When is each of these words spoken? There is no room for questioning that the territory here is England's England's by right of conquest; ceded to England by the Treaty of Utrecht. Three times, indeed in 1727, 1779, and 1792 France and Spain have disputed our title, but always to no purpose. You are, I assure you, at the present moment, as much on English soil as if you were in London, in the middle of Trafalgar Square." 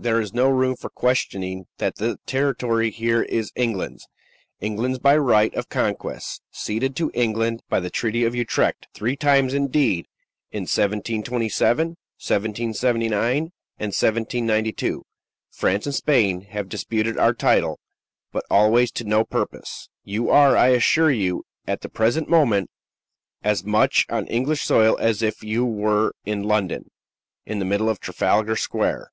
There 0.00 0.20
is 0.20 0.32
no 0.32 0.48
room 0.48 0.76
for 0.76 0.90
questioning 0.90 1.66
that 1.78 1.96
the 1.96 2.18
territory 2.24 2.90
here 2.92 3.22
is 3.24 3.50
England's 3.56 4.06
England's 4.60 5.00
by 5.00 5.16
right 5.16 5.52
of 5.56 5.68
conquest; 5.68 6.40
ceded 6.52 6.94
to 6.94 7.10
England 7.14 7.64
by 7.68 7.80
the 7.80 7.90
Treaty 7.90 8.22
of 8.24 8.32
Utrecht. 8.32 8.86
Three 8.94 9.16
times, 9.16 9.54
indeed 9.54 10.06
in 10.52 10.60
1727, 10.68 11.88
1779, 11.88 13.34
and 13.36 13.48
1792 13.88 15.02
France 15.50 15.84
and 15.84 15.94
Spain 15.96 16.42
have 16.42 16.68
disputed 16.68 17.18
our 17.18 17.34
title, 17.34 17.80
but 18.30 18.44
always 18.48 18.92
to 18.92 19.02
no 19.02 19.24
purpose. 19.24 19.88
You 20.04 20.30
are, 20.30 20.56
I 20.56 20.68
assure 20.68 21.10
you, 21.10 21.42
at 21.66 21.80
the 21.80 21.88
present 21.88 22.28
moment, 22.28 22.70
as 23.42 23.64
much 23.64 24.06
on 24.08 24.28
English 24.28 24.62
soil 24.62 24.96
as 25.00 25.22
if 25.22 25.42
you 25.42 25.64
were 25.64 26.12
in 26.24 26.44
London, 26.44 26.88
in 27.44 27.58
the 27.58 27.64
middle 27.64 27.88
of 27.88 27.98
Trafalgar 27.98 28.54
Square." 28.54 29.10